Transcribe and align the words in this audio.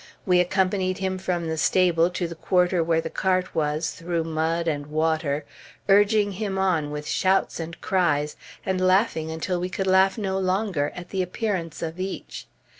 We 0.25 0.39
accompanied 0.39 0.97
him 0.97 1.19
from 1.19 1.47
the 1.47 1.59
stable 1.59 2.09
to 2.09 2.27
the 2.27 2.33
quarter 2.33 2.83
where 2.83 3.01
the 3.01 3.09
cart 3.11 3.53
was, 3.53 3.91
through 3.91 4.23
mud 4.23 4.67
and 4.67 4.87
water, 4.87 5.45
urging 5.87 6.31
him 6.31 6.57
on 6.57 6.89
with 6.89 7.05
shouts 7.07 7.59
and 7.59 7.79
cries, 7.81 8.35
and 8.65 8.81
laughing 8.81 9.29
until 9.29 9.59
we 9.59 9.69
could 9.69 9.85
laugh 9.85 10.17
no 10.17 10.39
longer, 10.39 10.91
at 10.95 11.09
the 11.09 11.21
appearance 11.21 11.83
of 11.83 11.99
each. 11.99 12.47